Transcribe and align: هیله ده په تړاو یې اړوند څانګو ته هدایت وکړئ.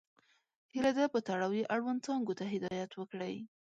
هیله 0.73 0.91
ده 0.97 1.05
په 1.13 1.19
تړاو 1.27 1.51
یې 1.59 1.69
اړوند 1.73 1.99
څانګو 2.05 2.33
ته 2.39 2.45
هدایت 2.53 2.91
وکړئ. 2.95 3.35